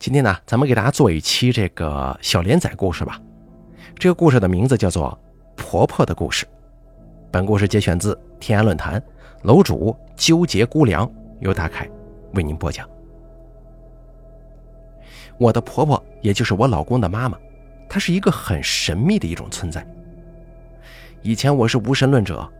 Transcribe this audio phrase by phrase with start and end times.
[0.00, 3.20] 今天呢，咱们给大家做一期这个小连载故事吧。
[3.98, 5.10] 这个故事的名字叫做
[5.62, 6.46] 《婆婆的故事》。
[7.30, 9.00] 本故事节选自天涯论坛，
[9.42, 11.08] 楼主纠结姑娘
[11.40, 11.86] 由大凯
[12.32, 12.88] 为您播讲。
[15.36, 17.38] 我的婆婆，也就是我老公的妈妈，
[17.86, 19.86] 她是一个很神秘的一种存在。
[21.20, 22.50] 以前我是无神论者，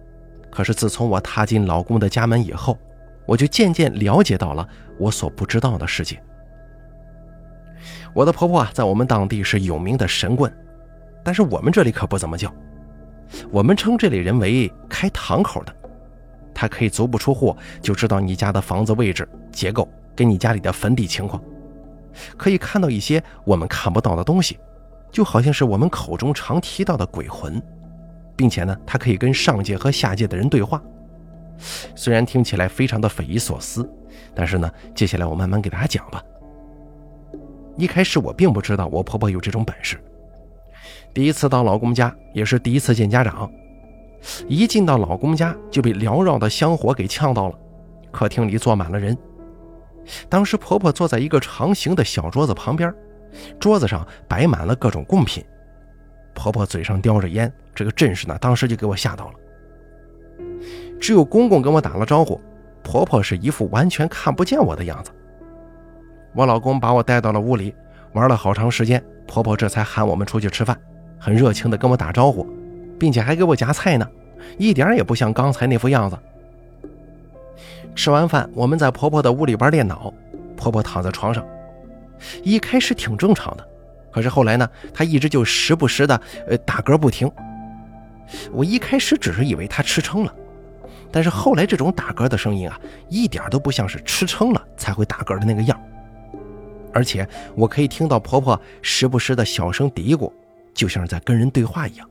[0.51, 2.77] 可是自从我踏进老公的家门以后，
[3.25, 4.69] 我就渐渐了解到了
[4.99, 6.23] 我所不知道的世界。
[8.13, 10.53] 我的婆婆啊，在我们当地是有名的神棍，
[11.25, 12.53] 但是我们这里可不怎么叫，
[13.51, 15.75] 我们称这类人为开堂口的。
[16.53, 21.43] 他可以足不出户就知道你家的房子位置、结构，跟你家里的坟地情况，
[22.37, 24.59] 可以看到一些我们看不到的东西，
[25.11, 27.63] 就好像是我们口中常提到的鬼魂，
[28.37, 30.83] 并且呢，他可以跟上界和下界的人对话。
[31.95, 33.89] 虽然听起来非常的匪夷所思，
[34.35, 36.23] 但是呢，接下来我慢慢给大家讲吧。
[37.77, 39.99] 一开始我并不知道我婆婆有这种本事。
[41.15, 43.51] 第一次到老公家，也是第一次见家长。
[44.47, 47.59] 一进到老公家，就被缭绕的香火给呛到了。
[48.11, 49.17] 客厅里坐满了人。
[50.29, 52.93] 当时婆婆坐在一个长形的小桌子旁边，
[53.59, 55.45] 桌子上摆满了各种贡品。
[56.35, 59.35] 婆婆嘴上叼着烟，这个阵势呢，当时就给我吓到了。
[61.01, 62.41] 只有公公跟我打了招呼，
[62.83, 65.11] 婆婆是一副完全看不见我的样子。
[66.33, 67.75] 我老公把我带到了屋里，
[68.13, 70.79] 玩了好长时间，婆婆这才喊我们出去吃饭，
[71.19, 72.47] 很热情的跟我打招呼，
[72.99, 74.09] 并且还给我夹菜呢，
[74.57, 76.17] 一点也不像刚才那副样子。
[77.95, 80.13] 吃完饭，我们在婆婆的屋里玩电脑，
[80.57, 81.45] 婆婆躺在床上，
[82.45, 83.67] 一开始挺正常的，
[84.13, 87.31] 可是后来呢，她一直就时不时的呃打嗝不停。
[88.53, 90.33] 我一开始只是以为她吃撑了，
[91.11, 92.79] 但是后来这种打嗝的声音啊，
[93.09, 95.79] 一点都不像是吃撑了才会打嗝的那个样。
[96.93, 100.31] 而且我可以听到婆婆时不时的小声嘀咕，
[100.75, 102.09] 就像是在跟人对话一样。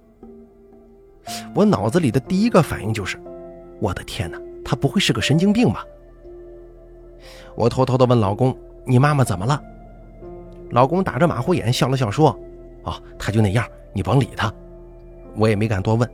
[1.54, 3.22] 我脑子里的第一个反应就是：
[3.80, 5.86] 我的天哪，她不会是个神经病吧？
[7.56, 9.62] 我偷偷的问老公：“你妈妈怎么了？”
[10.72, 12.38] 老公打着马虎眼笑了笑说
[12.84, 14.52] ：“哦，她就那样，你甭理她。”
[15.36, 16.10] 我也没敢多问。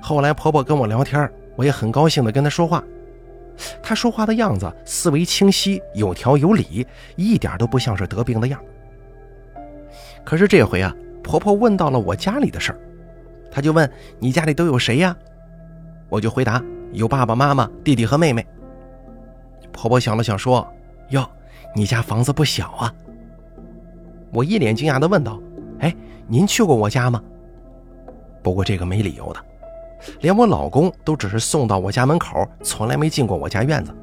[0.00, 2.84] 后来婆婆跟我聊天，我也很高兴的跟她说话。
[3.82, 8.60] 她说话的样子思维清晰、有条有理，一点都不像是得病的样。
[10.24, 12.78] 可是这回啊，婆婆问到了我家里的事儿，
[13.50, 15.16] 她就问：“你家里都有谁呀？”
[16.08, 18.46] 我就回答：“有爸爸妈妈、弟弟和妹妹。”
[19.72, 20.66] 婆婆想了想说
[21.10, 21.28] ：“哟，
[21.74, 22.94] 你家房子不小啊。”
[24.32, 25.40] 我一脸惊讶地问道
[25.80, 25.94] ：“哎，
[26.26, 27.22] 您去过我家吗？”
[28.42, 29.40] 不过这个没理由的。
[30.20, 33.94] 连我老公都只是送到我家门口，从来没进过我家院子。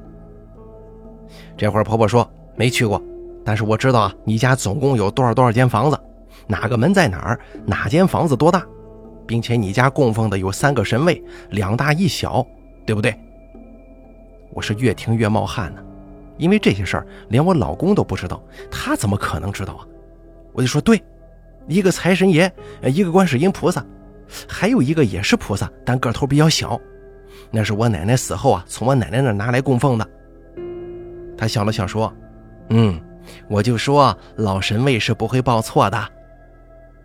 [1.57, 3.01] 这会儿婆婆说没去过，
[3.45, 5.99] 但是我知道啊，你家总共有多少多少间房子，
[6.47, 8.65] 哪个门在哪儿，哪间房子多大，
[9.27, 12.45] 并且你家供奉的有三个神位，两大一小，
[12.85, 13.15] 对不对？
[14.53, 15.81] 我是越听越冒汗呢，
[16.37, 19.87] 因为这些事儿连我老公都不知道，他怎么可能知道啊？
[20.51, 21.01] 我就说对，
[21.67, 22.51] 一个财神爷，
[22.83, 23.85] 一个观世音菩萨。
[24.47, 26.79] 还有一个也是菩萨，但个头比较小，
[27.49, 30.07] 那是我奶奶死后啊，从我奶奶那拿来供奉的。
[31.37, 32.13] 他笑了笑说
[32.69, 33.01] ：“嗯，
[33.47, 36.09] 我就说老神位是不会报错的。”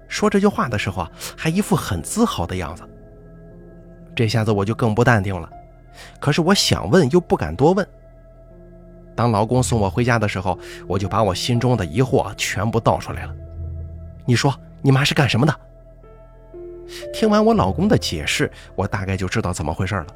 [0.09, 2.83] 说这句话的时候啊，还一副很自豪的样子。
[4.15, 5.51] 这下子我就更不淡定了，
[6.21, 7.87] 可是我想问又不敢多问。
[9.15, 13.35] 当老公送我回家的时候，我就把我心中的疑惑全部倒出来了。
[14.25, 15.55] 你说你妈是干什么的？
[17.13, 20.07] 听完我老公的解释，我大概就知道怎么回事了。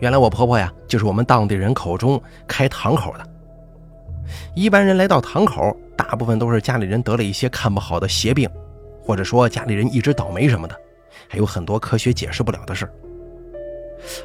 [0.00, 3.26] 原来我婆婆呀，就是我们当地人口中开堂口的。
[4.54, 8.48] 一般人来到堂口，大部分都是家里人得了一些看不好的邪病，
[9.02, 10.76] 或者说家里人一直倒霉什么的，
[11.28, 12.88] 还有很多科学解释不了的事。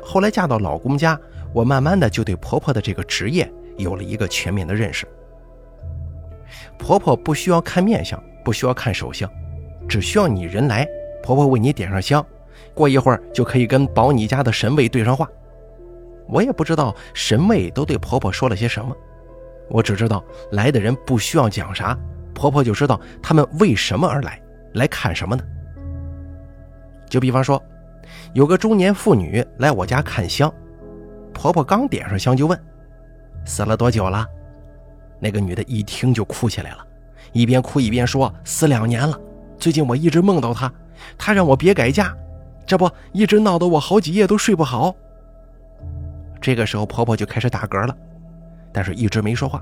[0.03, 1.19] 后来嫁到老公家，
[1.53, 5.07] 我慢慢的就对婆婆的这个职业有了一个全面的认识。
[6.77, 9.27] 婆婆不需要看面相，不需要看手相，
[9.87, 10.87] 只需要你人来。
[11.23, 12.23] 婆婆为你点上香，
[12.73, 15.27] 过一会儿就可以跟保你家的神位对上话。
[16.27, 18.93] 我也不知道神位都对婆婆说了些什么，
[19.69, 20.21] 我只知道
[20.51, 21.97] 来的人不需要讲啥，
[22.33, 24.41] 婆婆就知道他们为什么而来，
[24.73, 25.43] 来看什么呢？
[27.09, 27.61] 就比方说，
[28.33, 30.53] 有个中年妇女来我家看香，
[31.33, 32.59] 婆婆刚点上香就问
[33.45, 34.25] ：“死了多久了？”
[35.21, 36.85] 那个女的一听就哭起来了，
[37.31, 39.17] 一边哭一边说：“死两年了，
[39.57, 40.69] 最近我一直梦到她。”
[41.17, 42.13] 他让我别改嫁，
[42.65, 44.95] 这不一直闹得我好几夜都睡不好。
[46.41, 47.95] 这个时候婆婆就开始打嗝了，
[48.71, 49.61] 但是一直没说话。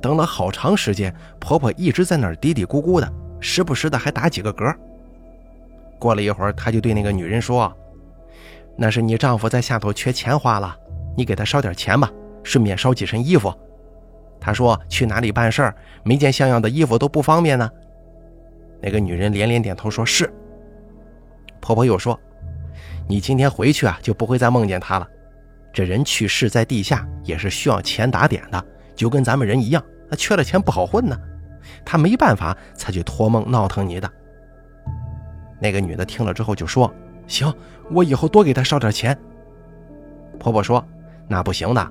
[0.00, 4.74] 等了好长时间，婆婆一直在那儿嘀嘀咕咕的，时不时的还打几个嗝。
[5.98, 7.70] 过了一会儿，她就对那个女人说
[8.76, 10.74] ：“那是你丈夫在下头缺钱花了，
[11.16, 12.10] 你给他烧点钱吧，
[12.42, 13.52] 顺便烧几身衣服。”
[14.40, 17.68] 他说：“去哪里办事儿，没件像样的衣服都不方便呢。”
[18.82, 20.32] 那个女人连连点头说：“是。”
[21.60, 22.18] 婆婆又说
[23.08, 25.06] ：“你今天回去啊，就不会再梦见他了。
[25.72, 31.18] 这人去世在地下也是需要钱打点的，就跟咱们人一样，那缺了钱不好混呢。
[31.84, 34.10] 他没办法才去托梦闹腾你的。”
[35.60, 36.92] 那个女的听了之后就说
[37.28, 37.52] ：“行，
[37.90, 39.16] 我以后多给他烧点钱。”
[40.40, 40.84] 婆婆说
[41.28, 41.86] ：“那不行的。”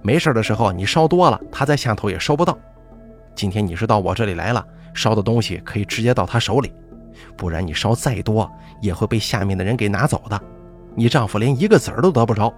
[0.00, 2.56] 没事的时候，你烧多了，他在下头也收不到。
[3.34, 4.64] 今天你是到我这里来了，
[4.98, 6.72] 烧的东西可以直接到他手里，
[7.36, 8.50] 不然你烧再多
[8.80, 10.40] 也会被下面的人给拿走的。
[10.96, 12.52] 你丈夫连一个子儿都得不着。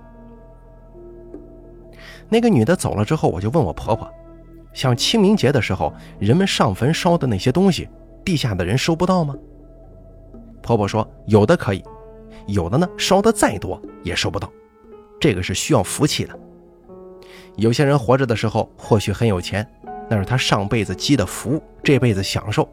[2.31, 4.11] 那个女的走了之后，我就问我婆婆，
[4.73, 7.89] 像清明节的时候，人们上坟烧的那些东西，
[8.25, 9.35] 地下的人收不到吗？
[10.63, 11.85] 婆婆说有的可以，
[12.47, 14.51] 有的呢烧的再多也收不到，
[15.21, 16.39] 这个是需要福气的。
[17.57, 19.69] 有些人活着的时候或许很有钱，
[20.11, 22.65] 那是他上辈子积的福，这辈子享受；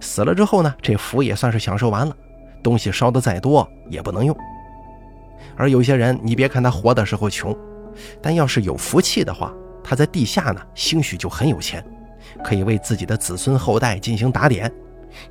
[0.00, 2.16] 死了之后呢，这福也算是享受完了，
[2.62, 4.36] 东西烧的再多也不能用。
[5.56, 7.54] 而有些人，你别看他活的时候穷，
[8.22, 11.84] 但要是有福气的话，他在地下呢，兴许就很有钱，
[12.44, 14.72] 可以为自己的子孙后代进行打点，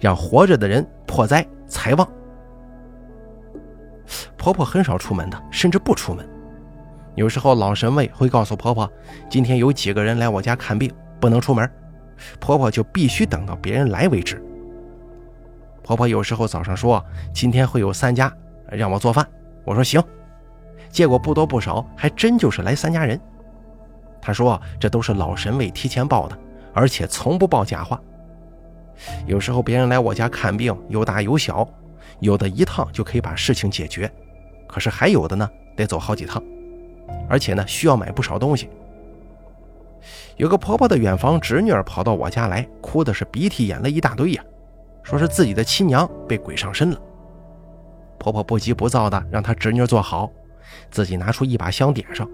[0.02, 2.06] 让活着的人破灾财旺。
[4.36, 6.28] 婆婆很少出门的，甚至不出门。
[7.16, 8.92] 有时候老神位会告诉婆婆，
[9.30, 11.72] 今天有几个人来我家看病，不能出门，
[12.40, 14.44] 婆婆就必须等到别人来为止。
[15.84, 17.04] 婆婆有时候早上说
[17.34, 18.32] 今天会有三家
[18.70, 19.26] 让我做饭，
[19.64, 20.04] 我说行，
[20.90, 23.20] 结果不多不少，还真就是来三家人。
[24.22, 26.38] 她说这都是老神位提前报的，
[26.74, 28.02] 而且从不报假话。
[29.26, 31.68] 有时候别人来我家看病，有大有小，
[32.20, 34.12] 有的一趟就可以把事情解决，
[34.68, 36.42] 可是还有的呢，得走好几趟。
[37.28, 38.70] 而且呢，需要买不少东西。
[40.42, 44.44] 有个婆婆的远房侄女儿跑到我家来，哭的是鼻涕眼泪一大堆呀，
[45.04, 47.00] 说是自己的亲娘被鬼上身了。
[48.18, 50.28] 婆婆不急不躁的让她侄女坐好，
[50.90, 52.28] 自己拿出一把香点上。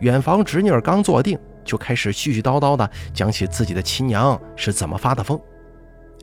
[0.00, 5.40] 远房侄女儿刚坐定，就开始絮絮叨叨的讲起自己的亲娘是怎么发的疯。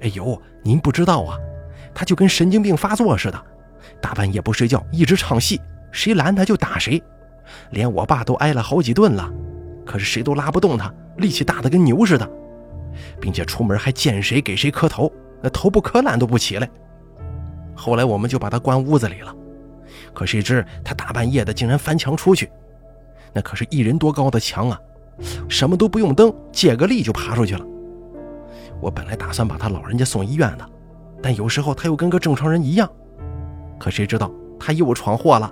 [0.01, 1.37] 哎呦，您不知道啊，
[1.95, 3.41] 她就跟神经病发作似的，
[4.01, 5.61] 大半夜不睡觉，一直唱戏。
[5.93, 7.01] 谁拦她就打谁，
[7.69, 9.31] 连我爸都挨了好几顿了，
[9.85, 12.29] 可是谁都拉不动他，力气大的跟牛似的，
[13.19, 15.11] 并且出门还见谁给谁磕头，
[15.41, 16.69] 那头不磕烂都不起来。
[17.75, 19.35] 后来我们就把他关屋子里了，
[20.13, 22.51] 可谁知他大半夜的竟然翻墙出去，
[23.33, 24.79] 那可是一人多高的墙啊，
[25.49, 27.65] 什么都不用蹬，借个力就爬出去了。
[28.79, 30.69] 我本来打算把他老人家送医院的，
[31.21, 32.89] 但有时候他又跟个正常人一样，
[33.79, 35.51] 可谁知道他又闯祸了。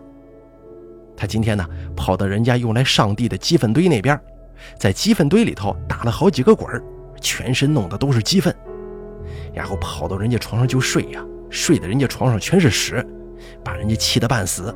[1.19, 1.67] 他今天呢，
[1.97, 4.17] 跑到人家用来上地的鸡粪堆那边，
[4.77, 6.81] 在鸡粪堆里头打了好几个滚
[7.19, 8.55] 全身弄的都是鸡粪，
[9.53, 13.05] 然后跑到人家床上就睡呀，睡的人家床上全是屎，
[13.65, 14.73] 把人家气得半死。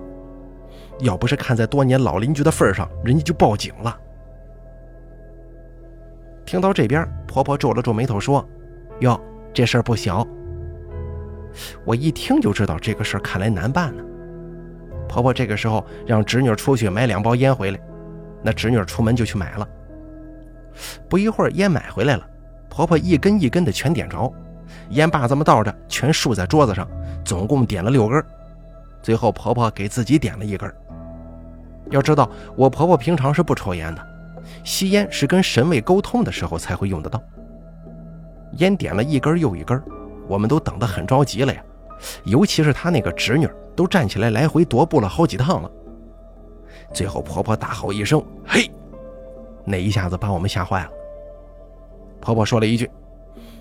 [1.00, 3.98] 要不是看在多年老邻居的份上，人家就报警了。
[6.46, 8.46] 听到这边，婆婆皱了皱眉头说
[9.00, 9.18] ：“哟，
[9.54, 10.28] 这事儿不小。”
[11.86, 14.04] 我一听就知道这个事儿看来难办呢。
[15.14, 17.80] 婆婆这个时候让侄女出去买两包烟回来，
[18.42, 19.70] 那侄女出门就去买了。
[21.08, 22.28] 不一会儿，烟买回来了，
[22.68, 24.34] 婆婆一根一根的全点着，
[24.90, 26.90] 烟把这么倒着，全竖在桌子上，
[27.24, 28.26] 总共点了六根。
[29.04, 30.74] 最后，婆婆给自己点了一根。
[31.92, 34.04] 要知道，我婆婆平常是不抽烟的，
[34.64, 37.22] 吸烟是跟神位沟通的时候才会用得到。
[38.54, 39.80] 烟点了一根又一根，
[40.28, 41.64] 我们都等得很着急了呀，
[42.24, 43.50] 尤其是她那个侄女。
[43.76, 45.72] 都站起来来回踱步了好几趟了，
[46.94, 48.70] 最后婆婆大吼一声：“嘿！”
[49.66, 50.92] 那一下子把我们吓坏了。
[52.22, 52.88] 婆婆说了一句：“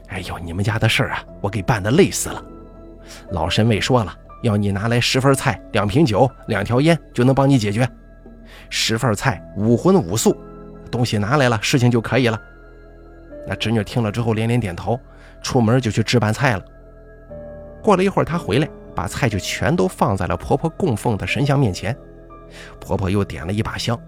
[0.08, 2.44] 哎呦，你们家的事儿啊，我给办的累死了。
[3.30, 7.88] 老神位说了，要你拿来十份菜、两瓶酒、两条烟，就能帮你解决。
[8.68, 10.36] 十份菜，五荤五素，
[10.90, 12.38] 东西拿来了，事情就可以了。”
[13.48, 15.00] 那侄女听了之后连连点头，
[15.42, 16.62] 出门就去置办菜了。
[17.82, 18.68] 过了一会儿，她回来。
[18.94, 21.96] 把菜就全都放在了婆婆供奉的神像面前，
[22.78, 23.98] 婆婆又点了一把香。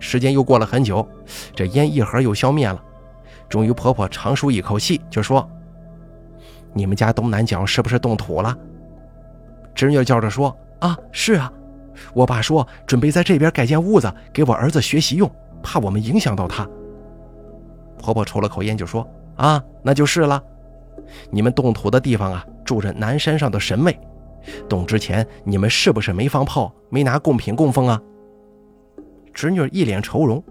[0.00, 1.08] 时间又过了很久，
[1.54, 2.82] 这烟一盒又消灭了。
[3.48, 5.48] 终于，婆婆长舒一口气，就说
[6.74, 8.52] ：“你们家东南角是不是动土了？”
[9.76, 11.52] 侄女叫着说：“啊，是啊，
[12.14, 15.30] 我爸说准备在这边盖间屋子给我儿子学习用，
[15.62, 16.68] 怕我们影响到他。
[17.96, 19.08] 婆婆抽了口烟就说
[19.38, 20.42] ：“啊，那就是了。
[21.30, 23.98] 你们动土的地方啊，住着南山上的神位。
[24.68, 28.00] 动之前，你们是不是没放炮，没拿贡品供奉啊？”
[29.32, 30.42] 侄女一脸愁容。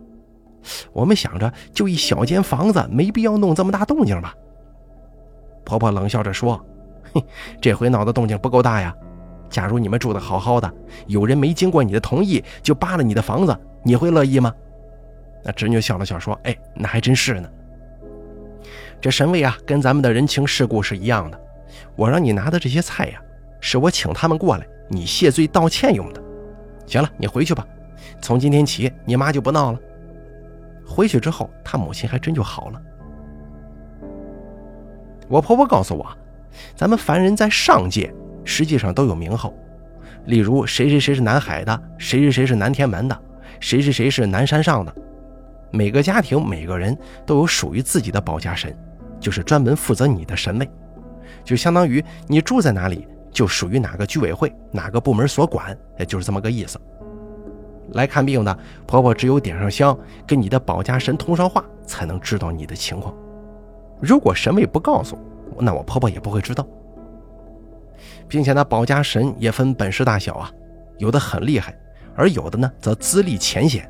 [0.91, 4.33] 我们想着，就一小间房子，没必要弄这么大动静吧。
[5.63, 6.59] 婆婆冷笑着说
[7.13, 7.23] ：“嘿，
[7.61, 8.95] 这回闹的动静不够大呀。
[9.49, 10.73] 假如你们住的好好的，
[11.07, 14.53] 有人没经过你的同意就扒了你的房子，你会乐意吗？”
[15.45, 17.49] 那侄女笑了笑说：“哎，那还真是呢。
[19.03, 21.37] 这神位啊，跟咱们的人情世故是一样的。
[21.93, 23.21] 我让你拿的这些菜呀，
[23.59, 26.23] 是我请他们过来，你谢罪道歉用的。
[26.87, 27.67] 行了，你回去吧。
[28.21, 29.79] 从今天起，你妈就不闹了。”
[30.87, 32.81] 回去之后，他母亲还真就好了。
[35.27, 36.07] 我婆婆告诉我，
[36.73, 38.09] 咱们凡人在上界
[38.45, 39.53] 实际上都有名号，
[40.27, 43.21] 例如谁谁谁是南海的，谁谁谁是南天门的，
[43.59, 44.95] 谁谁谁是南山上的。
[45.71, 48.73] 每个家庭每个人都有属于自己的保家神，
[49.23, 50.69] 就是专门负责你的神位，
[51.45, 56.77] 就相当于你住在哪里，就属于哪个居委会、哪个部门所管，也就是这么个意思。
[57.93, 63.15] 来看病的婆婆只有点上香，跟你的保家神通上话，才能知道你的情况。
[64.01, 65.17] 如果神位不告诉，
[65.57, 66.67] 那我婆婆也不会知道。
[68.27, 70.51] 并且那保家神也分本事大小啊，
[70.97, 71.73] 有的很厉害，
[72.13, 73.89] 而有的呢则资历浅显。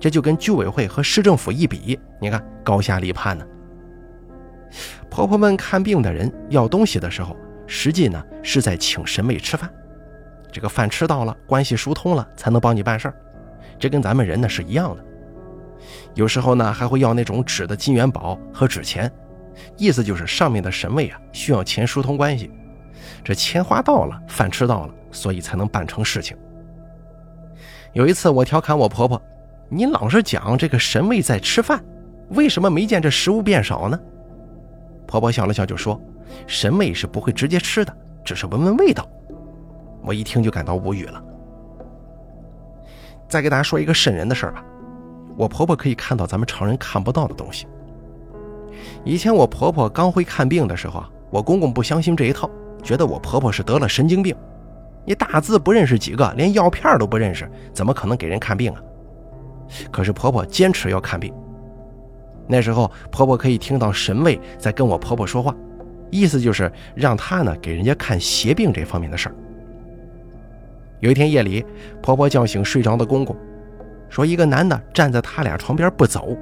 [0.00, 3.44] 这就跟居委会和市政府一比，你看高下立判呢。
[5.16, 7.34] 婆婆们看病的人要东西的时候，
[7.66, 9.68] 实际呢是在请神位吃饭。
[10.52, 13.14] 这个饭吃到了，关系疏通了，才能帮你办事儿。
[13.78, 15.02] 这跟咱们人呢是一样的。
[16.12, 19.10] 有时候呢还会要那种纸的金元宝和纸钱，
[19.78, 22.50] 意思就是上面的神位啊需要钱疏通关系。
[23.24, 26.36] 这钱花到了，饭吃到了，所以才能办成事情。
[27.94, 29.20] 有一次我调侃我婆婆
[29.70, 31.82] ：“你老是讲这个神位在吃饭，
[32.32, 33.98] 为什么没见这食物变少呢？”
[35.06, 36.00] 婆婆笑了笑就说
[36.46, 39.06] ：“神位是不会直接吃的，只是闻闻味道。”
[40.02, 41.22] 我一听就感到无语了。
[43.28, 44.64] 再给大家说一个瘆人的事儿吧，
[45.36, 47.66] 我婆婆可以看到咱们常人看不到的东西。
[49.04, 52.48] 以前我婆婆刚会看病的时候啊，我公公不相信这一套，
[52.82, 54.34] 觉得我婆婆是得了神经病。
[55.04, 58.80] 你大字不认识几个，连药片都不认识，怎么可能给人看病啊？
[59.90, 61.34] 可是婆婆坚持要看病。
[62.46, 65.54] 那时候婆婆可以听到神位在跟我婆婆说话，
[66.10, 69.34] 意思就是让她呢给人家看邪病这方面的事儿。
[71.00, 71.64] 有一天夜里，
[72.00, 73.36] 婆婆叫醒睡着的公公，
[74.08, 76.36] 说：“一个男的站在他俩床边不走。”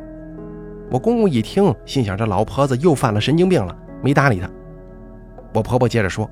[0.90, 4.49] 我公公一听，心想：“这老婆子又犯了神经病了。”没搭理他。
[5.52, 6.30] 我婆婆接着说：“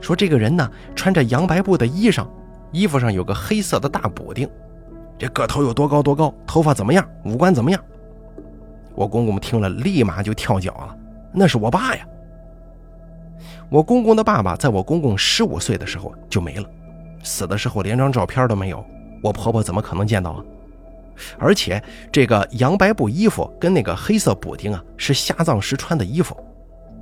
[0.00, 2.26] 说这个人呢，穿着洋白布的衣裳，
[2.72, 4.48] 衣服上有个黑色的大补丁，
[5.16, 7.80] 这个头有多高多高，头发怎么样，五官怎么样？”
[8.94, 10.96] 我公公听了，立马就跳脚了
[11.32, 12.06] ：“那是我爸呀！”
[13.68, 16.68] 我公公的爸爸在我公公十五岁的时候就没了。
[17.22, 18.84] 死的时候连张照片都没有，
[19.22, 20.44] 我婆婆怎么可能见到啊？
[21.38, 21.82] 而且
[22.12, 26.36] 这个洋白布衣服跟那个黑色补丁啊，是下葬时穿的衣服。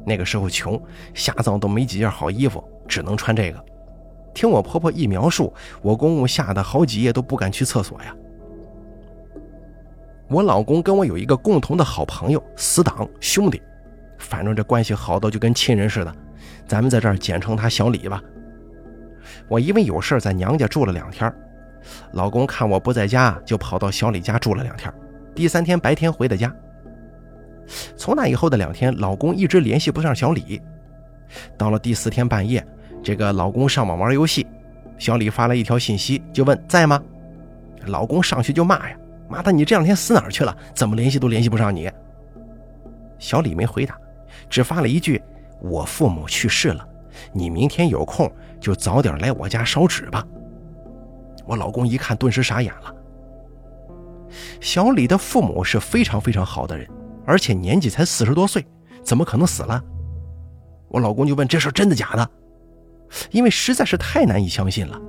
[0.05, 0.81] 那个时候穷，
[1.15, 3.65] 下葬都没几件好衣服，只能穿这个。
[4.35, 8.15] 听我婆婆一描述，我公公吓得好几夜都不敢去厕所呀。
[10.33, 13.61] 我老公跟我有一个共同的好朋友，死党兄弟，
[14.17, 16.15] 反正这关系好到就跟亲人似的，
[16.67, 18.23] 咱们在这儿简称他小李吧。
[19.47, 21.31] 我因为有事在娘家住了两天，
[22.13, 24.93] 老公看我不在家，就跑到小李家住了两天。
[25.35, 26.51] 第三天白天回的家。
[27.97, 30.61] 从那以后的两天，老公一直联系不上小李。
[31.59, 32.67] 到了第四天半夜，
[33.03, 34.47] 这个老公上网玩游戏，
[34.97, 37.01] 小李发了一条信息，就问在吗？
[37.87, 38.97] 老公上去就骂呀
[39.33, 40.55] ：“妈的，你这两天死哪儿去了？
[40.75, 41.91] 怎么联系都联系不上你？”
[43.19, 43.99] 小李没回答，
[44.51, 45.23] 只发了一句
[45.63, 46.87] ：“我父母去世了，
[47.33, 50.25] 你明天有空。”就早点来我家烧纸吧。
[51.45, 52.95] 我老公一看，顿时傻眼了。
[54.61, 56.89] 小李的父母是非常非常好的人，
[57.27, 58.65] 而且年纪才四十多岁，
[59.03, 59.83] 怎么可能死了？
[60.89, 62.31] 我老公就问：“这事真的假的？”
[63.33, 65.01] 因为实在是太难以相信了。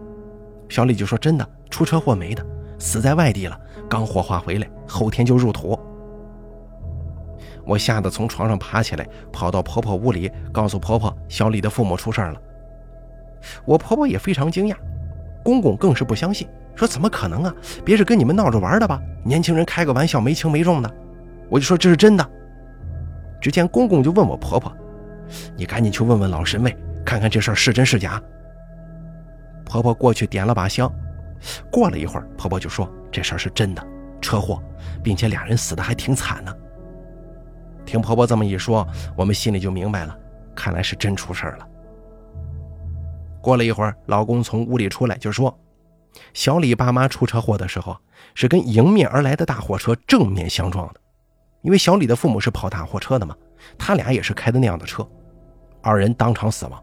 [0.68, 2.44] 小李就说：“真的，出车祸没的，
[2.84, 3.58] 死在外地了，
[3.90, 5.80] 刚火化回来，后天就入土。”
[7.66, 12.36] 我吓得从床上爬起来，跑到婆婆屋里，告诉婆婆：“小李的父母出事了。”
[13.64, 14.76] 我婆婆也非常惊讶，
[15.46, 17.56] 公公更是不相信，说：“怎么可能啊？
[17.86, 19.02] 别是跟你们闹着玩的吧？
[19.24, 20.94] 年轻人开个玩笑，没轻没重的。”
[21.50, 22.32] 我就说：“这是真的。”
[23.40, 24.70] 只见公公就问我婆婆
[25.56, 28.22] ：“你赶紧去问问老神位，看看这事儿是真是假。”
[29.64, 30.92] 婆婆过去点了把香，
[31.72, 33.86] 过了一会儿，婆婆就说：“这事儿是真的，
[34.22, 34.62] 车祸，
[35.04, 36.56] 并且俩人死的还挺惨呢。
[37.86, 40.18] 听婆婆这么一说，我们心里就明白了，
[40.56, 41.68] 看来是真出事儿了。
[43.42, 45.54] 过了一会儿，老公从屋里出来就说
[46.34, 47.98] ：“小李爸妈出车祸的时候，
[48.34, 51.02] 是跟迎面而来的大货车正面相撞的。
[51.62, 53.36] 因为小李的父母是跑大货车的嘛，
[53.78, 55.06] 他俩也是开的那样的车，
[55.82, 56.82] 二人当场死亡。”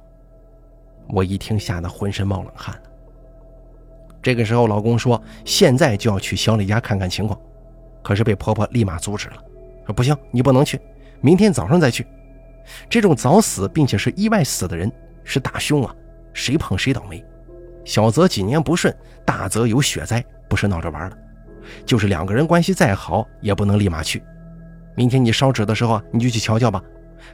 [1.09, 2.79] 我一听，吓得浑身冒冷汗
[4.23, 7.39] 这个时候，老公说：“现在就要去小李家看看情况。”
[8.03, 9.37] 可是被婆婆立马阻止了，
[9.87, 10.81] 说：“不行，你不能去。”
[11.21, 12.07] 明天早上再去。
[12.89, 14.91] 这种早死并且是意外死的人
[15.25, 15.95] 是大凶啊，
[16.33, 17.23] 谁碰谁倒霉。
[17.85, 21.19] 小则几年不顺，大则有血灾，不是闹着玩的。
[21.85, 24.23] 就是两个人关系再好，也不能立马去。
[24.95, 26.83] 明天你烧纸的时候，你就去瞧瞧吧。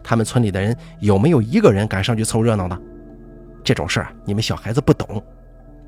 [0.02, 2.81] 他们村里的人有没有一个人敢上去凑热闹的？
[3.62, 5.23] 这种事儿你们小孩子不懂，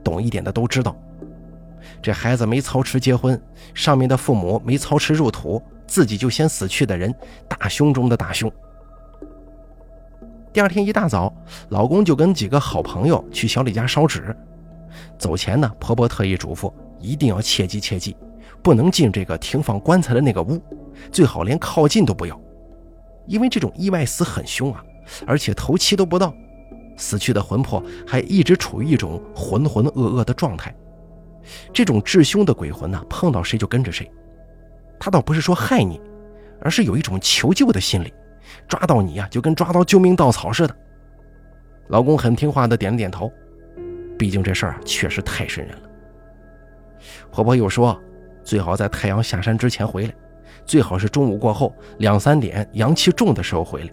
[0.02, 0.96] 懂一点的都知道。
[2.02, 3.40] 这孩子没操持结婚，
[3.74, 5.62] 上面的父母没操持入土。
[5.86, 7.14] 自己就先死去的人，
[7.48, 8.52] 大凶中的大凶。
[10.52, 11.34] 第二天一大早，
[11.70, 14.36] 老公就跟几个好朋友去小李家烧纸。
[15.18, 18.14] 走前呢，婆婆特意嘱咐，一定要切记切记，
[18.62, 20.60] 不能进这个停放棺材的那个屋，
[21.10, 22.38] 最好连靠近都不要，
[23.26, 24.84] 因为这种意外死很凶啊，
[25.26, 26.34] 而且头七都不到，
[26.98, 30.74] 死去的魂魄还一直处于一种浑浑噩噩的状态。
[31.72, 34.10] 这种至凶的鬼魂呢，碰到谁就跟着谁。
[35.00, 35.98] 他倒不是说害你，
[36.60, 38.12] 而是有一种求救的心理，
[38.68, 40.76] 抓到你呀，就跟抓到救命稻草似的。
[41.86, 43.32] 老公很听话的点了点头，
[44.18, 45.88] 毕竟这事儿确实太瘆人了。
[47.30, 47.98] 婆婆又说，
[48.42, 50.14] 最好在太阳下山之前回来，
[50.66, 53.90] 最好是中午过后两三点阳气重的时候回来。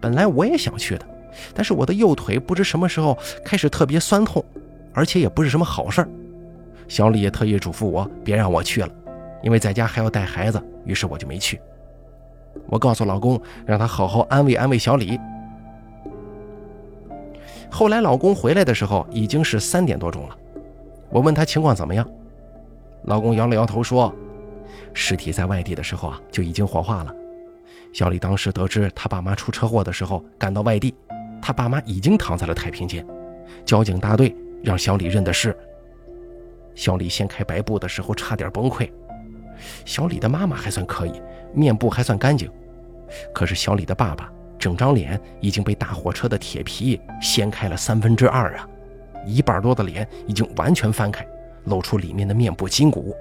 [0.00, 1.06] 本来我也想去的，
[1.54, 4.44] 但是我的右腿不知什么时候开始特别酸痛，
[4.92, 6.08] 而且也不是什么好事儿。
[6.88, 8.88] 小李也特意嘱咐我别让我去了。
[9.42, 11.60] 因为在家还要带孩子，于是我就没去。
[12.66, 15.18] 我告诉老公，让他好好安慰安慰小李。
[17.68, 20.36] 后来老公回来的时候已经是三点多钟了，
[21.10, 22.08] 我问他情况怎么样，
[23.04, 24.14] 老公摇了摇头说，
[24.92, 27.12] 尸体在外地的时候啊就已经火化了。
[27.92, 30.94] 小李当时得知他爸妈出车祸的时候赶到外地，
[31.42, 33.04] 他爸妈已经躺在了太平间，
[33.64, 35.54] 交警大队让小李认的尸。
[36.74, 38.88] 小李掀开白布的时候差点崩溃。
[39.84, 41.20] 小李的妈妈还算可以，
[41.52, 42.48] 面部还算干净，
[43.34, 48.68] 可是小李的爸爸整张脸已经被大货车的铁皮掀开了三分之二啊，
[49.26, 51.26] 一半多的脸已经完全翻开，
[51.64, 53.14] 露出里面的面部筋骨。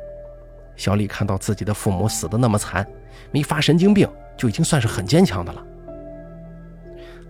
[0.75, 2.87] 小李看到自己的父母死的那么惨，
[3.31, 4.07] 没发神经病
[4.37, 5.63] 就已经算是很坚强的了。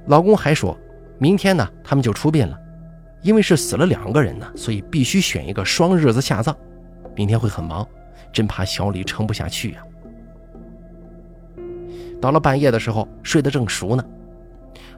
[0.07, 0.77] 老公还说，
[1.19, 2.59] 明天呢他们就出殡了，
[3.21, 6.55] 因为是死了两个人呢，所以必须选一个双日子下葬，
[7.15, 7.87] 明天会很忙。
[8.33, 9.83] 真怕小李撑不下去呀！
[12.21, 14.03] 到了半夜的时候，睡得正熟呢，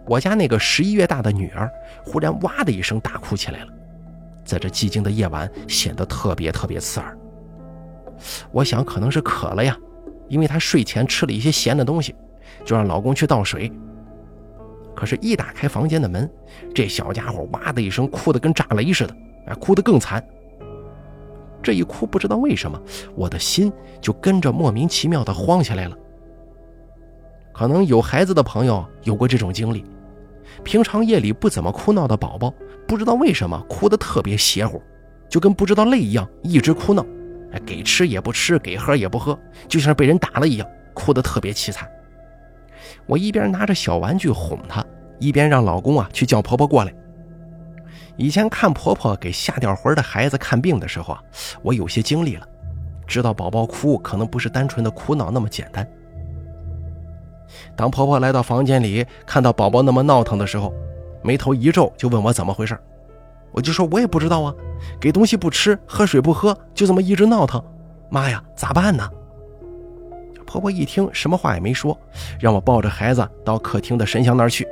[0.06, 1.68] 我家那个十一月大的女儿
[2.06, 3.74] 忽然哇的一声大哭起来了，
[4.46, 7.18] 在这寂静的夜晚显得特别特别刺耳。
[8.52, 9.76] 我想可能是渴了呀，
[10.28, 12.14] 因为她睡前吃了一些咸的东西，
[12.64, 13.72] 就让老公去倒水。
[14.96, 16.30] 可是，一打开房间的门，
[16.74, 19.16] 这小家伙哇的一声哭得跟炸雷似的，
[19.48, 20.24] 哎，哭得更惨。
[21.62, 22.80] 这一哭，不知道为什么，
[23.16, 25.98] 我的心就跟着莫名其妙的慌起来了。
[27.54, 29.84] 可能有孩子的朋友有过这种经历，
[30.64, 32.54] 平常夜里不怎么哭闹的宝宝，
[32.88, 34.82] 不知道为什么哭得特别邪乎，
[35.30, 37.06] 就跟不知道累一样，一直哭闹，
[37.52, 41.90] 哎，给吃也不吃，给喝也不喝，就像是被人打了一样，哭得特别凄惨。
[43.06, 44.84] 我一边拿着小玩具哄她，
[45.20, 46.94] 一边让老公啊去叫婆婆过来。
[48.16, 51.22] 以前看婆婆给吓掉魂的孩子看病的时候啊，
[51.62, 52.48] 我有些经历了，
[53.08, 55.88] 知道宝宝哭可能不是单纯的哭闹那么简单。
[57.76, 60.74] 当婆婆来到房间里，看到宝宝那么闹腾的时候，
[61.24, 62.80] 眉头一皱，就问我怎么回事。
[63.52, 64.54] 我就说我也不知道啊，
[65.00, 67.64] 给东西不吃，喝水不喝，就这么一直闹腾。
[68.10, 69.10] 妈呀，咋办呢？
[70.44, 71.98] 婆婆一听，什么话也没说，
[72.40, 74.68] 让我抱着孩子到客厅的神像那儿去。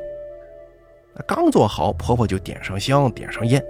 [1.25, 3.63] 刚坐好，婆婆就点上香，点上烟。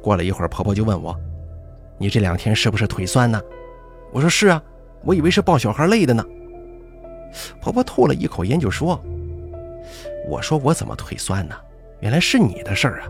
[0.00, 1.14] 过了一会儿，婆婆就问我
[1.98, 3.40] ：“你这两天是不是腿酸呢？”
[4.12, 4.62] 我说：“是啊，
[5.02, 6.24] 我以为是抱小孩累的呢。”
[7.60, 9.00] 婆婆吐了一口烟就说
[10.28, 11.54] ：“我说我怎么腿酸呢？
[12.00, 13.08] 原来是你的事儿啊！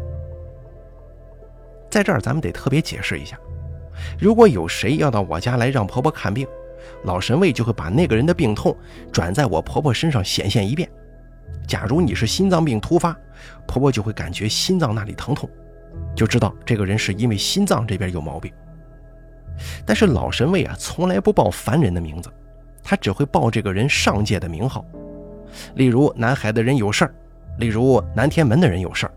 [1.91, 3.39] 在这儿咱们得特别解释一下，
[4.19, 6.47] 如果有谁要到我家来让婆婆看病，
[7.05, 8.77] 老神位就会把那个人的病痛
[9.13, 10.89] 转在我婆婆身上显现一遍。”
[11.67, 13.17] 假如你是心脏病突发，
[13.67, 15.49] 婆婆就会感觉心脏那里疼痛，
[16.15, 18.53] 就知道这个人是因为心脏这边有毛病。
[19.85, 22.31] 但是老神位啊，从来不报凡人的名字，
[22.85, 24.85] 他只会报这个人上界的名号。
[25.75, 27.15] 例如南海的人有事儿，
[27.59, 29.13] 例如南天门的人有事儿。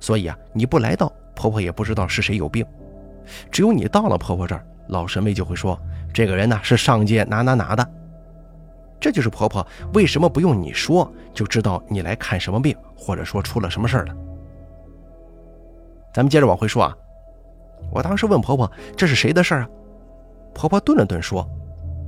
[0.00, 2.64] 所以啊，你不来到，婆婆也不知道是谁有病。
[3.50, 5.80] 只有你到了婆婆这儿，老神位就会说，
[6.12, 7.90] 这个人呢是上界哪哪哪的。
[9.00, 14.14] 这就是婆婆为什么不用你说就知道你来看什么病，或者说出了什么事儿了。
[16.12, 16.94] 咱们接着往回说啊。
[17.90, 19.68] 我当时问婆婆：“这是谁的事儿啊？”
[20.54, 21.48] 婆婆顿了顿说：“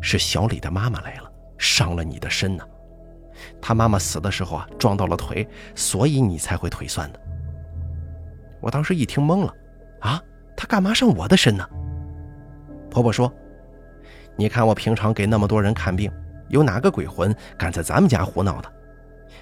[0.01, 2.64] 是小李的妈妈来了，伤了你的身呢。
[3.61, 7.18] 他妈妈死的时候啊，撞到了腿，所以你才会腿酸的。”
[8.62, 9.53] 我当时一听懵了
[10.01, 10.23] ：“啊，
[10.57, 11.68] 他干嘛伤我的身呢？”
[12.94, 13.30] 婆婆说
[14.38, 16.09] ：“你看我平常给那么多人看病，
[16.46, 18.72] 有哪个鬼魂敢在咱们家胡闹的？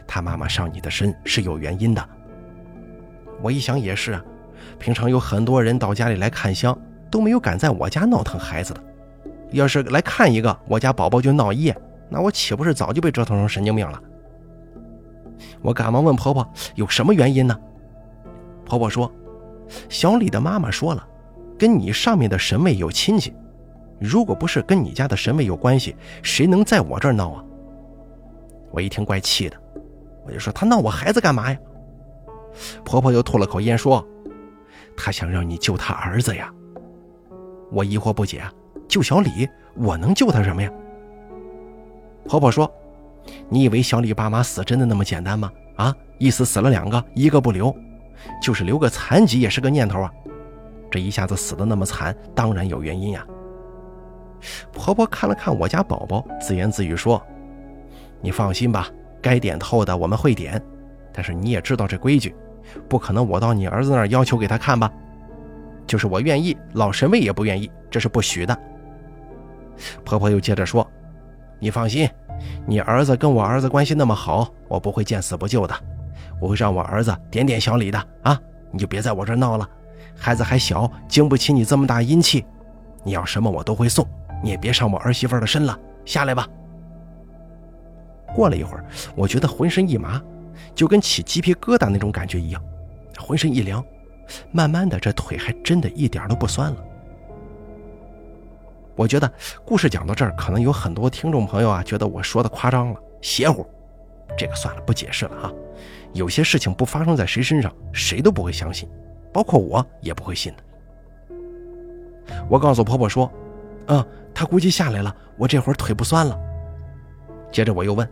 [0.06, 2.08] 他妈妈上你的身是有原因的。”
[3.42, 4.18] 我一想也是。
[4.78, 6.76] 平常有很多人到家里来看香，
[7.10, 8.82] 都没有敢在我家闹腾孩子的。
[9.50, 11.76] 要是来看一个，我家宝宝就闹一夜，
[12.08, 14.02] 那我岂不是早就被折腾成神经病了？
[15.60, 17.54] 我赶忙问婆婆有什么原因呢？
[18.64, 19.12] 婆婆说，
[19.90, 21.06] 小李的妈妈说了，
[21.58, 23.34] 跟你上面的神位有亲戚，
[24.02, 27.44] 如果不是跟你家的神位有关系，谁能在我这儿闹啊？
[28.70, 29.56] 我一听怪气的，
[30.26, 31.58] 我就说他闹我孩子干嘛呀？
[32.84, 34.04] 婆婆又吐了口烟说。
[34.94, 36.52] 他想让你救他儿子呀！
[37.70, 38.42] 我疑惑不解，
[38.86, 40.70] 救小李，我能救他什么呀？
[42.26, 42.70] 婆婆说
[43.48, 45.50] ：“你以为小李爸妈死真的那么简单吗？
[45.76, 47.74] 啊，一死死了两个，一个不留，
[48.42, 50.12] 就是留个残疾也是个念头啊！
[50.90, 53.26] 这一下子死的那么惨，当然有原因呀。”
[54.72, 57.20] 婆婆看了看我家宝宝，自言自语说
[58.20, 58.88] ：“你放心吧，
[59.20, 60.60] 该点透的我们会点，
[61.12, 62.34] 但是你也知道这规矩。”
[62.88, 64.90] 不可能，我到你儿子那儿要求给他看吧？
[65.86, 68.56] 就是我愿意，老神位也不愿意，这是不许的。
[70.04, 70.88] 婆婆又接着说
[71.58, 72.08] ：“你放心，
[72.64, 75.74] 你儿子跟我儿子关系那么好，我不会见死不救的。
[76.40, 78.40] 我会让我儿子点点小李的啊！
[78.70, 79.68] 你就别在我这儿闹了，
[80.16, 82.44] 孩子还小，经不起你这么大阴气。
[83.02, 84.06] 你要什么我都会送，
[84.42, 85.78] 你也别上我儿媳妇的身了。
[86.04, 86.46] 下来吧。”
[88.34, 90.20] 过了一会儿，我觉得浑身一麻。
[90.74, 92.62] 就跟起鸡皮疙瘩那种感觉一样，
[93.18, 93.84] 浑身一凉，
[94.52, 96.84] 慢慢的这腿还真的一点都不酸了。
[98.96, 99.30] 我觉得
[99.66, 103.66] 故事讲到这儿，可能有很多听众朋友啊觉得我说的夸张了、邪乎，
[104.38, 105.52] 这个算了，不解释了哈。
[106.14, 108.88] 有些事情不发生在谁身上，谁都不会相信，
[109.32, 110.62] 包括我也不会信的。
[112.48, 113.30] 我告诉婆婆说
[113.92, 114.02] ：“嗯，
[114.34, 116.38] 他估计下来了，我这会儿腿不酸了。”
[117.52, 118.08] 接着我又问。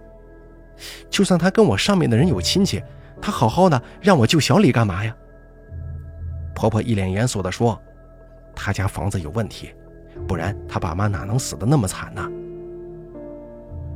[1.08, 2.82] 就算他跟我上面的人有亲戚，
[3.20, 5.16] 他好好的让我救小李干嘛呀？
[6.54, 7.80] 婆婆一脸严肃地说
[8.54, 9.74] ：“他家房子有问题，
[10.28, 12.28] 不然他爸妈哪能死的那么惨呢？”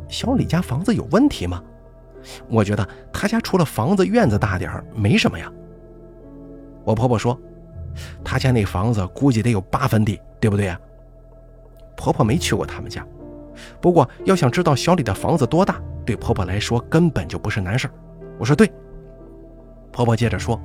[0.08, 1.62] 小李家房子有问题吗？
[2.48, 5.52] 我觉得他家除了房子院子大点儿，没什么呀。
[6.82, 7.38] 我婆婆说
[8.24, 10.80] ：“他家那房子估计得有八分地，对不对呀？”
[11.96, 13.06] 婆婆没去过他们家，
[13.80, 15.80] 不过要想知道小李的房子多大。
[16.06, 17.88] 对婆婆来说根本就不是难事
[18.38, 18.70] 我说对。
[19.90, 20.60] 婆婆接着说：“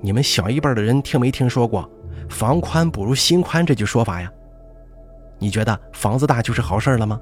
[0.00, 1.86] 你们小一辈的人听没听说过
[2.30, 4.32] ‘房宽不如心宽’这句说法呀？
[5.38, 7.20] 你觉得房子大就是好事了吗？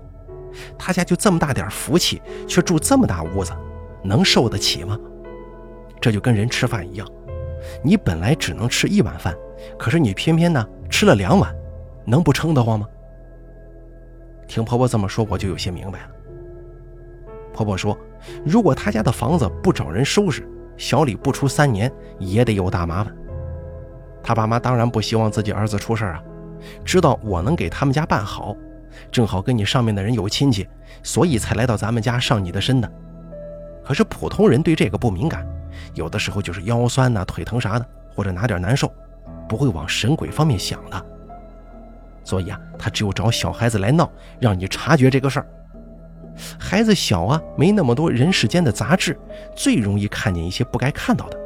[0.79, 3.53] 他家就这么大点福气，却住这么大屋子，
[4.05, 4.99] 能受得起吗？
[6.01, 7.09] 这就跟人吃饭一样，
[7.83, 9.35] 你本来只能吃一碗饭，
[9.79, 11.53] 可是你偏偏呢吃了两碗，
[12.11, 12.87] 能不撑得慌吗？”
[14.49, 16.09] 听婆婆这么说，我就有些明白了。
[17.53, 17.97] 婆婆说
[18.45, 20.47] ：“如果他家的房子不找人收拾，
[20.77, 23.15] 小李不出三年也得有大麻烦。
[24.23, 26.23] 他爸妈当然不希望自己儿子出事啊，
[26.85, 28.57] 知道我能给他们家办好，
[29.11, 30.69] 正好跟你上面的人有亲戚，
[31.03, 32.93] 所以才来到咱们家上你的身的。
[33.85, 35.47] 可是普通人对这个不敏感，
[35.95, 38.93] 有的时候就是腰酸呐、腿疼啥的，或者哪点难受，
[39.49, 41.07] 不会往神鬼方面想的。
[42.31, 45.47] 所以啊，他只有找小孩子来闹，让你察觉这个事儿。”
[46.61, 49.19] 孩子小啊，没那么多人世间的杂质，
[49.57, 51.37] 最容易看见一些不该看到的。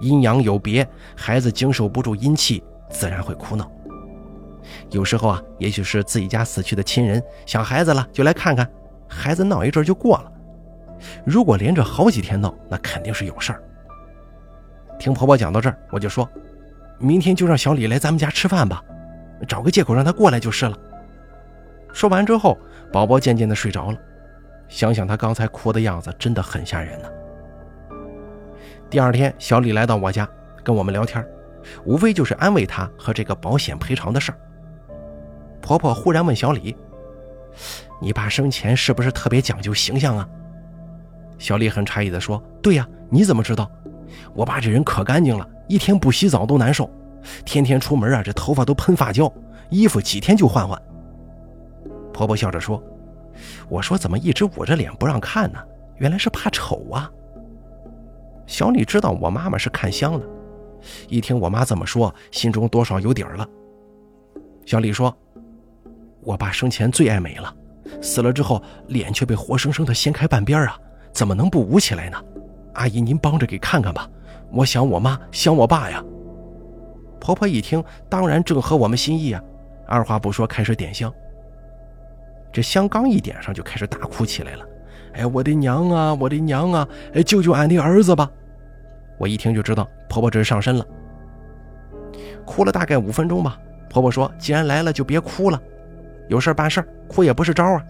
[0.00, 3.70] 阴阳有别，孩子经受不住阴气，自然会哭闹。
[4.88, 8.66] 有时候啊，也许是自己家死去的亲人想孩子了，就来看看。
[9.06, 10.32] 孩子闹一阵就过了。
[11.22, 13.62] 如果连着好几天闹，那肯定是有事儿。
[14.98, 16.26] 听婆婆讲到这儿，我就说，
[16.98, 18.82] 明天就让小李来咱们家吃饭吧，
[19.46, 20.76] 找个借口让他过来就是了。
[21.92, 22.58] 说完之后。
[22.92, 23.96] 宝宝渐渐的睡着了，
[24.68, 27.08] 想想他刚才哭的样子，真的很吓人呢。
[28.90, 30.28] 第二天，小李来到我家
[30.62, 31.26] 跟我们聊天，
[31.86, 34.36] 无非就是安慰她和这个保险赔偿的事儿。
[35.62, 36.76] 婆婆忽然问小李
[37.98, 40.28] ：“你爸生前是不是特别讲究形象啊？”
[41.40, 43.70] 小李很诧异地说：“对呀，你怎么知道？
[44.34, 46.90] 我爸这人可干净了，一天不洗澡都难受，
[47.44, 49.32] 天天出门啊，这头发都喷发胶，
[49.70, 50.80] 衣服几天就换换。”
[52.12, 52.82] 婆婆笑着说
[53.68, 55.58] ：“我说怎么一直捂着脸不让看呢？
[55.96, 57.10] 原来是怕丑啊。”
[58.46, 60.26] 小李知道我妈妈是看相的，
[61.08, 63.46] 一听我妈这么说，心中多少有底儿了。
[64.66, 65.16] 小李说
[66.22, 67.54] ：“我爸生前最爱美了，
[68.02, 70.78] 死了之后脸却被活生生的掀开半边啊，
[71.12, 72.22] 怎么能不捂起来呢？
[72.74, 74.08] 阿姨，您帮着给看看吧，
[74.50, 76.04] 我想我妈，想我爸呀。”
[77.22, 79.40] 婆婆一听，当然正合我们心意啊，
[79.86, 81.14] 二话不说开始点香。
[82.52, 84.66] 这香刚一点上，就开始大哭起来了。
[85.12, 86.88] 哎，我的娘啊，我的娘啊！
[87.14, 88.28] 哎，救救俺的儿子吧！
[89.18, 90.84] 我一听就知道婆婆这是上身了。
[92.44, 93.56] 哭了大概五分钟吧。
[93.88, 95.62] 婆婆说：“既然来了，就别哭了，
[96.26, 97.84] 有事办事哭也不是招啊。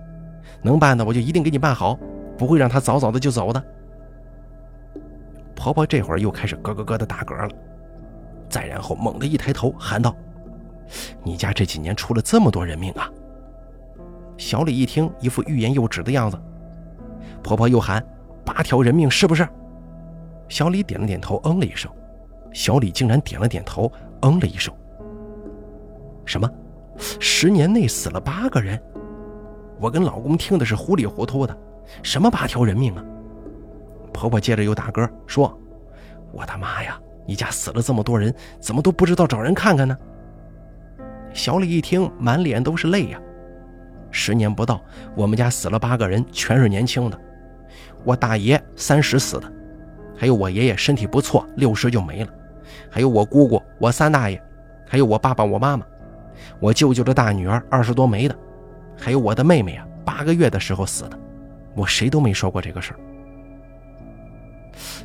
[0.61, 1.99] 能办的我就一定给你办好，
[2.37, 3.65] 不会让他早早的就走的。”
[5.57, 7.49] 婆婆这会儿又开始咯咯咯的打嗝了，
[8.53, 10.15] 再然后猛地一抬头喊道
[11.25, 13.11] ：“你家这几年出了这么多人命啊！”
[14.37, 16.39] 小李一听，一副欲言又止的样子。
[17.43, 18.05] 婆婆又喊
[18.45, 19.49] ：“八条人命是不是？”
[20.49, 21.91] 小李点了点头，嗯了一声。
[22.53, 24.73] 小李竟然点了点头，嗯了一声。
[26.27, 26.47] 什么？
[27.19, 28.79] 十年内死了八个人？
[29.81, 31.59] 我跟老公听的是糊里糊涂的。
[32.03, 33.03] 什么八条人命啊？
[34.13, 35.59] 婆婆接着又打嗝说
[36.33, 37.01] ：“我的妈呀！
[37.27, 39.97] 你家死了这么多人，怎么都不知道找人看看呢？”
[41.33, 43.19] 小李一听，满脸都是泪呀。
[44.11, 44.83] 十年不到，
[45.15, 47.19] 我们家死了八个人，全是年轻的。
[48.05, 49.51] 我大爷三十死的，
[50.17, 52.31] 还有我爷爷身体不错，六十就没了。
[52.91, 54.43] 还有我姑姑、我三大爷，
[54.87, 55.87] 还有我爸爸、我妈妈，
[56.61, 58.37] 我舅舅的大女儿二十多没的，
[58.99, 61.19] 还有我的妹妹啊，八个月的时候死的。
[61.75, 63.01] 我谁都没说过这个事儿。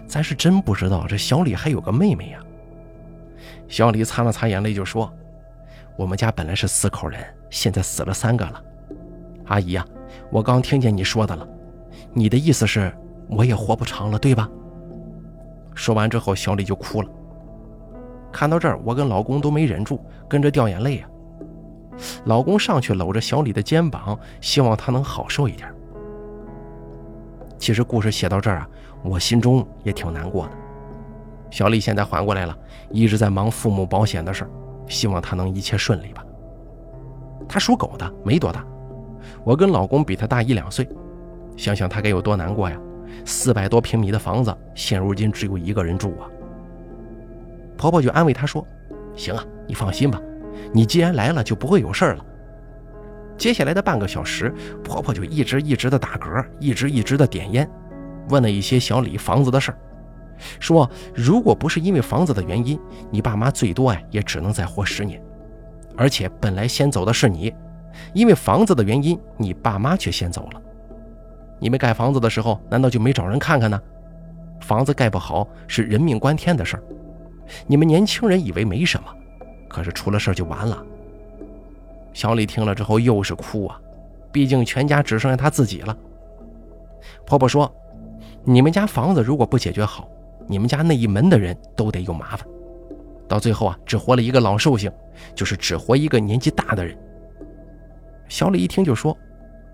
[0.07, 2.39] 咱是真不知道这小李还有个妹妹呀。
[3.67, 5.11] 小李擦了擦眼泪就说
[5.97, 8.63] ：“我们家本来是四口人，现在死了三个了。”
[9.47, 9.85] 阿姨呀，
[10.29, 11.47] 我刚听见你说的了，
[12.13, 12.91] 你的意思是
[13.29, 14.49] 我也活不长了，对吧？
[15.75, 17.09] 说完之后，小李就哭了。
[18.31, 21.07] 看到这儿，我跟老公都没忍住，跟着掉眼泪呀。
[22.25, 25.73] 老公上去搂着小李的肩膀，希望他能好受一点。
[27.57, 28.69] 其实故事写到这儿啊，
[29.03, 30.51] 我心中也挺难过的。
[31.49, 32.57] 小丽现在缓过来了，
[32.89, 34.49] 一直在忙父母保险的事儿，
[34.87, 36.23] 希望她能一切顺利吧。
[37.47, 38.65] 她属狗的，没多大。
[39.43, 40.87] 我跟老公比他大一两岁，
[41.55, 42.77] 想想她该有多难过呀！
[43.23, 46.27] 四百多平米的房子，现如今只有一个人住啊。
[47.77, 48.65] 婆婆就安慰她说
[49.15, 50.21] ：“行啊，你放心吧，
[50.73, 52.25] 你既然来了，就不会有事儿了。”
[53.37, 57.69] 接下来的半个小时，婆婆就一直一直的打嗝，一直一直的点烟，
[58.29, 59.77] 问了一些小李房子的事儿，
[60.59, 65.21] 说如果不是因为房子的原因，你爸妈最多呀也只能再活十年，
[65.95, 67.53] 而且本来先走的是你。
[68.13, 70.61] 因为房子的原因，你爸妈却先走了。
[71.59, 73.81] 你们盖房子的时候，难道就没找人看看呢？
[74.61, 76.83] 房子盖不好是人命关天的事儿。
[77.65, 79.07] 你们年轻人以为没什么，
[79.67, 80.85] 可是出了事儿就完了。
[82.13, 83.81] 小李听了之后又是哭啊，
[84.31, 85.97] 毕竟全家只剩下他自己了。
[87.25, 87.73] 婆婆说
[88.49, 90.09] ：“你们家房子如果不解决好，
[90.47, 92.47] 你们家那一门的人都得有麻烦。
[93.27, 94.89] 到最后啊，只活了一个老寿星，
[95.35, 96.97] 就是只活一个年纪大的人。”
[98.29, 99.15] 小李一听就说：“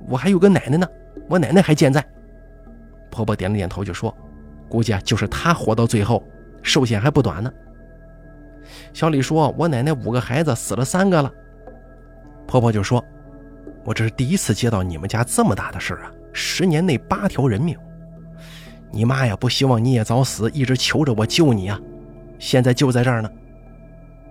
[0.10, 0.88] 我还有个奶奶呢，
[1.30, 2.04] 我奶奶还健在。”
[3.12, 4.12] 婆婆点了点头就说
[4.68, 6.24] ：“估计啊，就是她活到最后，
[6.64, 7.54] 寿险还不短呢。”
[8.92, 11.32] 小李说：“我奶奶五个孩子死了三个了。”
[12.48, 13.06] 婆婆就说
[13.86, 17.78] ：“我这是第一次接到你们家这么大的事儿啊，十年内八条人命。
[18.94, 21.78] 你妈呀，不希望你也早死，一直求着我救你啊，
[22.38, 23.30] 现在就在这儿呢。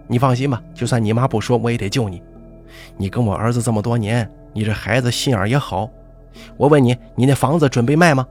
[0.07, 2.23] 你放心吧，就算你妈不说，我也得救你。”
[2.97, 5.91] 你跟我儿子这么多年，你这孩子心眼也好。
[6.57, 8.27] 我问你，你那房子准备卖吗？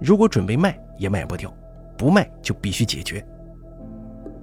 [0.00, 1.48] 如果准备卖，也卖不掉；
[1.96, 3.24] 不卖，就必须解决。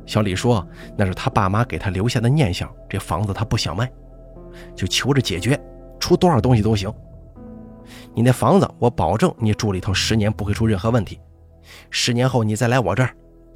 [0.06, 3.92] 小李说：“那是他爸妈给他留下的念想，这房子他不想卖，
[4.76, 5.60] 就求着解决，
[6.00, 6.94] 出多少东西都行。
[8.14, 11.20] 你那房子，我保证你住里头十年不会出任何问题。
[11.90, 13.12] 十年后你再来我这儿，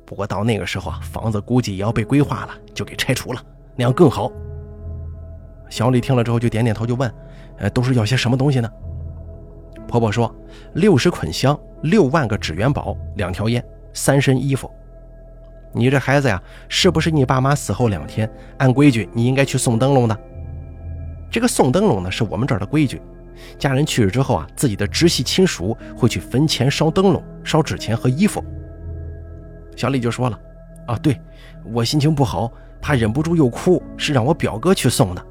[0.05, 3.41] 不过到那个时候啊，房子估计也要被规划了，就给拆除了，
[3.75, 4.31] 那样更好。”
[5.69, 7.11] 小李听了之后就点点头，就问
[7.57, 8.69] ：“呃，都是要些什么东西呢？”
[9.87, 10.33] 婆婆说
[10.75, 14.69] ：“六十捆香，六万个纸元宝，两条烟，三身衣服。”
[15.73, 20.17] 你这孩子呀，是不是你爸妈死后两天，按规矩你应该去送灯笼的？
[21.31, 23.01] 这个送灯笼呢，是我们这儿的规矩。
[23.57, 28.43] 家人去世之后啊，自己的直系亲属会去坟前烧灯笼、烧纸钱和衣服。
[29.75, 30.39] 小李就说了
[30.87, 31.19] ：“啊，对
[31.73, 35.25] 我心情不好，怕忍不住又哭，是让我表哥去送的。”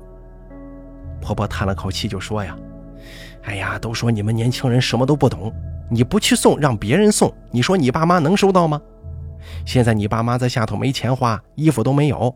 [1.23, 2.57] 婆婆叹了口气就说：“呀，
[3.45, 5.53] 哎呀，都说你们年轻人什么都不懂，
[5.91, 8.81] 你不去送，让别人送，你说你爸妈能收到吗？”
[9.67, 12.35] 现在你爸妈在下头没钱花，衣服都没有。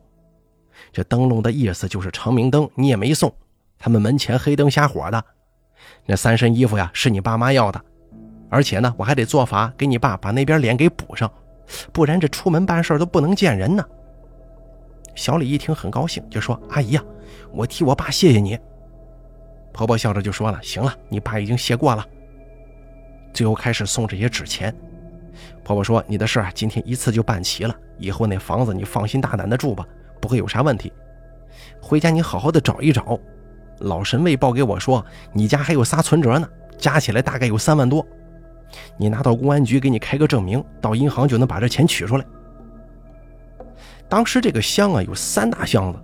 [0.92, 3.32] 这灯笼的意思就是长明灯，你也没送，
[3.78, 5.24] 他们门前黑灯瞎火的。
[6.04, 7.80] 那三身衣服呀，是你爸妈要的，
[8.48, 11.30] 而且呢，我还得做法给你爸把那边脸给补上，
[11.92, 13.84] 不然这出门办事都不能见人呢。
[15.14, 17.02] 小李一听很高兴，就说：“阿姨呀，
[17.52, 18.58] 我替我爸谢谢你。”
[19.72, 22.04] 婆婆笑着就说了：“行了，你爸已经谢过了。”
[23.32, 24.74] 最后开始送这些纸钱。
[25.64, 29.86] 婆婆说：“你的事儿今天一次就办齐了，以后那房子你放心大胆的住吧，
[30.20, 30.92] 不会有啥问题。
[31.80, 33.18] 回家你好好的找一找。
[33.78, 38.04] 老神卫报给我说，你家还有仨存折呢，加起来大概有三万多。
[38.96, 42.24] 你拿到公安局给你开个证明，到银行就能把这钱取出来。”
[44.08, 45.98] 当时这个箱啊有三大箱子，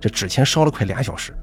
[0.00, 1.34] 这纸钱烧了快俩小时。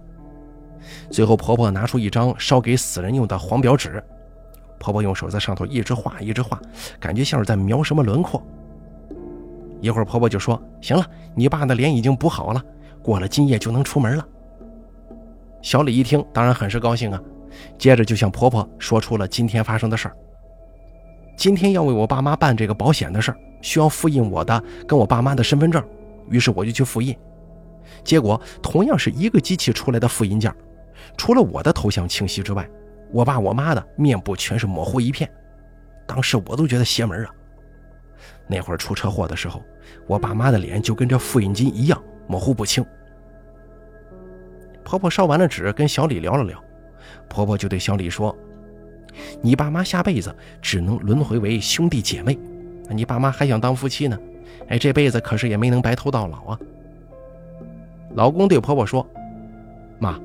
[1.10, 4.04] 最后婆婆拿出一张烧给死人用的黄表纸。
[4.80, 6.62] 婆婆用手在上头一直画，一直画，
[7.00, 8.42] 感觉像是在描什么轮廓。
[9.82, 12.64] 一会儿，婆婆就说：“行了，你爸的脸已经补好了，
[13.02, 14.28] 过了今夜就能出门了。”
[15.62, 17.22] 小李一听，当然很是高兴啊。
[17.78, 20.16] 接着就向婆婆说出了今天发生的事儿。
[21.38, 25.84] 今天要为我爸妈办这个保险的事儿，需要复印我的跟我爸妈的身份证，
[26.30, 27.16] 于是我就去复印。
[28.04, 30.54] 结果同样是一个机器出来的复印件，
[31.18, 32.68] 除了我的头像清晰之外。
[33.10, 35.32] 我爸我妈的面部全是模糊一片，
[36.06, 37.32] 当时我都觉得邪门啊。
[38.48, 39.64] 那会儿出车祸的时候，
[40.08, 42.86] 我爸妈的脸就跟这复印机一样模糊不清。
[44.88, 46.58] 婆婆烧完了纸，跟小李聊了聊，
[47.28, 48.34] 婆婆就对小李说
[49.44, 52.40] ：“你爸妈下辈子只能轮回为兄弟姐妹，
[52.90, 54.18] 你爸妈还想当夫妻呢，
[54.70, 56.60] 哎，这辈子可是也没能白头到老啊。”
[58.16, 59.06] 老公对婆婆说
[60.00, 60.18] ：“妈。”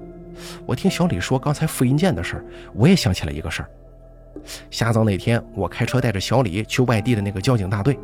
[0.65, 3.71] 我听小李说刚才复印件的事儿，我也想起来一个事儿。
[4.71, 7.99] 下葬那天，我开车带着小李去外地的那个交警大队，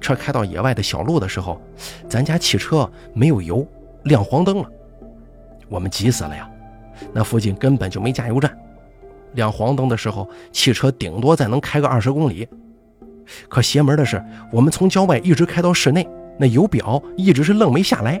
[0.00, 1.62] 车开到野外的小路的时候，
[2.08, 3.64] 咱家汽车没有油，
[4.02, 4.68] 亮黄灯了，
[5.68, 6.48] 我们急死了呀！
[7.12, 8.56] 那附近根本就没加油站，
[9.34, 12.48] 亮黄灯的时候，汽车顶多再能开个二十公里。
[13.48, 18.20] 可邪门的是，我们从郊外一直开到市内，那油表一直是愣没下来。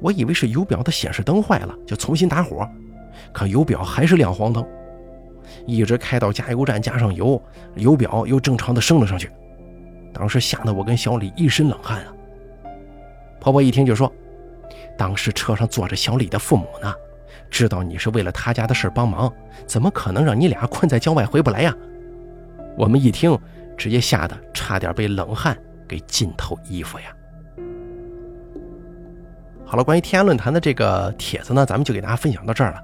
[0.00, 2.68] 我以为是油表的显示灯坏了，就重新打火，
[3.32, 4.64] 可油表还是亮黄灯，
[5.66, 7.42] 一直开到加油站加上油，
[7.74, 9.30] 油表又正常的升了上去。
[10.12, 12.14] 当时吓得我跟小李一身冷汗啊。
[13.40, 14.12] 婆婆一听就说
[14.96, 16.92] ：“当时车上坐着小李的父母呢，
[17.50, 19.32] 知道你是为了他家的事帮忙，
[19.66, 21.74] 怎么可能让你俩困在郊外回不来呀？”
[22.76, 23.38] 我们一听，
[23.76, 27.04] 直接吓得差点被冷汗给浸透衣服呀。
[29.64, 32.80] 好了，关于天涯论坛的这个帖子呢，咱们就给大家分享到这儿了。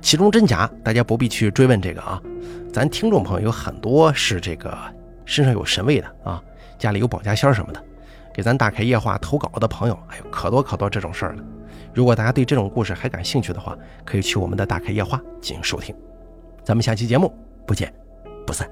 [0.00, 2.20] 其中真假，大家不必去追问这个啊。
[2.72, 4.76] 咱听众朋友有很多是这个
[5.24, 6.42] 身上有神位的啊，
[6.78, 7.82] 家里有保家仙什么的，
[8.38, 11.42] 给咱打开夜话投稿的朋友，哎呦，可多可多这种事儿了。
[11.92, 15.92] 如果大家对这种故事还感兴趣的话，可以去我们的打开夜话进行收听。
[16.62, 17.34] 咱们下期节目
[17.66, 17.92] 不见
[18.46, 18.70] 不散。